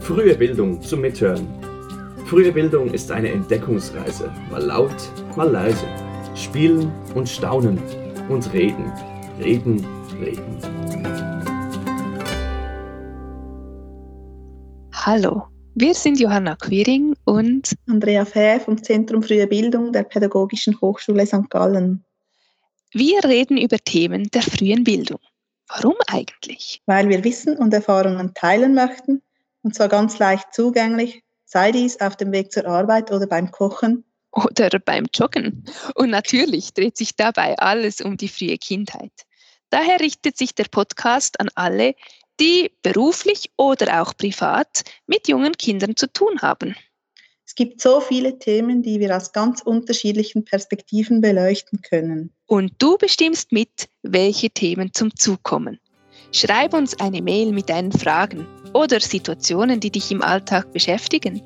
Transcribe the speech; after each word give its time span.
Frühe 0.00 0.34
Bildung 0.34 0.80
zum 0.82 1.00
Mithören. 1.00 1.46
Frühe 2.26 2.52
Bildung 2.52 2.92
ist 2.92 3.10
eine 3.10 3.30
Entdeckungsreise, 3.30 4.32
mal 4.50 4.62
laut, 4.62 4.96
mal 5.36 5.50
leise. 5.50 5.86
Spielen 6.34 6.90
und 7.14 7.28
staunen 7.28 7.78
und 8.28 8.52
reden, 8.52 8.90
reden, 9.38 9.84
reden. 10.20 10.58
Hallo, 14.92 15.44
wir 15.74 15.94
sind 15.94 16.18
Johanna 16.18 16.56
Quiring 16.56 17.14
und 17.24 17.74
Andrea 17.86 18.24
Fäh 18.24 18.60
vom 18.60 18.82
Zentrum 18.82 19.22
Frühe 19.22 19.46
Bildung 19.46 19.92
der 19.92 20.04
Pädagogischen 20.04 20.80
Hochschule 20.80 21.26
St. 21.26 21.50
Gallen. 21.50 22.04
Wir 22.92 23.22
reden 23.24 23.58
über 23.58 23.76
Themen 23.78 24.28
der 24.32 24.42
frühen 24.42 24.84
Bildung. 24.84 25.18
Warum 25.68 25.94
eigentlich? 26.06 26.82
Weil 26.86 27.08
wir 27.08 27.24
Wissen 27.24 27.56
und 27.56 27.72
Erfahrungen 27.72 28.34
teilen 28.34 28.74
möchten, 28.74 29.22
und 29.62 29.74
zwar 29.74 29.88
ganz 29.88 30.18
leicht 30.18 30.52
zugänglich, 30.52 31.22
sei 31.44 31.72
dies 31.72 32.00
auf 32.00 32.16
dem 32.16 32.32
Weg 32.32 32.52
zur 32.52 32.66
Arbeit 32.66 33.10
oder 33.10 33.26
beim 33.26 33.50
Kochen. 33.50 34.04
Oder 34.30 34.78
beim 34.78 35.06
Joggen. 35.14 35.64
Und 35.94 36.10
natürlich 36.10 36.74
dreht 36.74 36.96
sich 36.96 37.16
dabei 37.16 37.56
alles 37.58 38.00
um 38.00 38.16
die 38.16 38.28
frühe 38.28 38.58
Kindheit. 38.58 39.12
Daher 39.70 40.00
richtet 40.00 40.36
sich 40.36 40.54
der 40.54 40.66
Podcast 40.70 41.40
an 41.40 41.48
alle, 41.54 41.94
die 42.40 42.72
beruflich 42.82 43.50
oder 43.56 44.02
auch 44.02 44.16
privat 44.16 44.82
mit 45.06 45.28
jungen 45.28 45.52
Kindern 45.52 45.96
zu 45.96 46.12
tun 46.12 46.42
haben. 46.42 46.76
Es 47.54 47.56
gibt 47.56 47.80
so 47.80 48.00
viele 48.00 48.36
Themen, 48.40 48.82
die 48.82 48.98
wir 48.98 49.16
aus 49.16 49.30
ganz 49.30 49.62
unterschiedlichen 49.62 50.44
Perspektiven 50.44 51.20
beleuchten 51.20 51.82
können. 51.82 52.32
Und 52.46 52.72
du 52.78 52.98
bestimmst 52.98 53.52
mit, 53.52 53.88
welche 54.02 54.50
Themen 54.50 54.92
zum 54.92 55.14
Zug 55.14 55.44
kommen. 55.44 55.78
Schreib 56.32 56.74
uns 56.74 56.98
eine 56.98 57.22
Mail 57.22 57.52
mit 57.52 57.68
deinen 57.68 57.92
Fragen 57.92 58.44
oder 58.72 58.98
Situationen, 58.98 59.78
die 59.78 59.92
dich 59.92 60.10
im 60.10 60.20
Alltag 60.20 60.72
beschäftigen. 60.72 61.42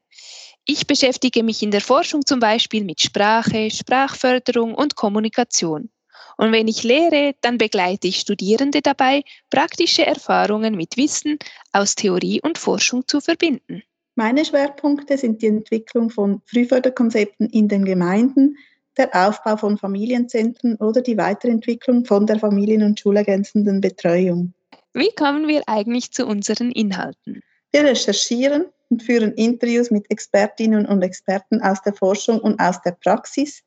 Ich 0.64 0.88
beschäftige 0.88 1.44
mich 1.44 1.62
in 1.62 1.72
der 1.72 1.82
Forschung 1.82 2.26
zum 2.26 2.40
Beispiel 2.40 2.86
mit 2.86 3.02
Sprache, 3.02 3.70
Sprachförderung 3.70 4.74
und 4.74 4.96
Kommunikation. 4.96 5.90
Und 6.38 6.52
wenn 6.52 6.67
ich 6.67 6.83
lehre, 6.83 7.36
dann 7.41 7.58
begleite 7.58 8.08
ich 8.08 8.19
Studierende 8.19 8.81
dabei, 8.81 9.23
praktische 9.50 10.05
Erfahrungen 10.05 10.75
mit 10.75 10.97
Wissen 10.97 11.38
aus 11.72 11.95
Theorie 11.95 12.41
und 12.41 12.58
Forschung 12.58 13.08
zu 13.08 13.22
verbinden. 13.22 13.83
Meine 14.16 14.45
Schwerpunkte 14.45 15.17
sind 15.17 15.41
die 15.41 15.47
Entwicklung 15.47 16.09
von 16.09 16.41
Frühförderkonzepten 16.45 17.50
in 17.50 17.67
den 17.67 17.83
Gemeinden, 17.83 18.58
der 18.97 19.09
Aufbau 19.13 19.58
von 19.58 19.78
Familienzentren 19.78 20.75
oder 20.78 21.02
die 21.02 21.17
Weiterentwicklung 21.17 22.06
von 22.06 22.25
der 22.25 22.39
familien- 22.39 22.83
und 22.83 23.00
schulergänzenden 23.00 23.81
Betreuung. 23.81 24.53
Wie 24.94 25.11
kommen 25.16 25.50
wir 25.50 25.63
eigentlich 25.67 26.11
zu 26.11 26.25
unseren 26.25 26.72
Inhalten? 26.72 27.41
Wir 27.73 27.83
recherchieren 27.83 28.67
und 28.89 29.03
führen 29.03 29.33
Interviews 29.33 29.91
mit 29.91 30.09
Expertinnen 30.09 30.86
und 30.86 31.02
Experten 31.02 31.61
aus 31.61 31.81
der 31.81 31.94
Forschung 31.94 32.40
und 32.40 32.57
aus 32.62 32.81
der 32.84 32.91
Praxis, 32.91 33.63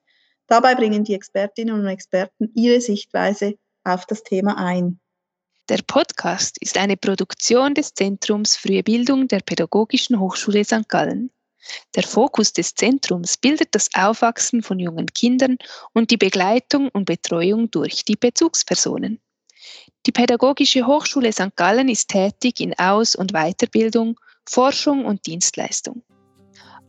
Dabei 0.49 0.75
bringen 0.75 1.05
die 1.05 1.15
Expertinnen 1.15 1.79
und 1.79 1.87
Experten 1.87 2.51
ihre 2.55 2.81
Sichtweise 2.81 3.55
auf 3.85 4.07
das 4.07 4.23
Thema 4.23 4.57
ein. 4.57 4.99
Der 5.69 5.81
Podcast 5.87 6.57
ist 6.61 6.79
eine 6.79 6.97
Produktion 6.97 7.75
des 7.75 7.93
Zentrums 7.93 8.57
Frühe 8.57 8.83
Bildung 8.83 9.29
der 9.29 9.41
Pädagogischen 9.41 10.19
Hochschule 10.19 10.65
St. 10.65 10.89
Gallen. 10.89 11.31
Der 11.95 12.03
Fokus 12.03 12.55
des 12.55 12.75
Zentrums 12.75 13.37
bildet 13.37 13.75
das 13.75 13.91
Aufwachsen 13.95 14.63
von 14.63 14.79
jungen 14.79 15.07
Kindern 15.07 15.59
und 15.93 16.11
die 16.11 16.17
Begleitung 16.17 16.89
und 16.89 17.05
Betreuung 17.05 17.71
durch 17.71 18.07
die 18.07 18.17
Bezugspersonen. 18.17 19.21
Die 20.07 20.13
Pädagogische 20.13 20.87
Hochschule 20.87 21.31
St. 21.31 21.55
Gallen 21.57 21.91
ist 21.91 22.09
tätig 22.09 22.61
in 22.61 22.73
Aus- 22.79 23.15
und 23.15 23.33
Weiterbildung, 23.33 24.19
Forschung 24.49 25.05
und 25.05 25.27
Dienstleistung. 25.27 26.03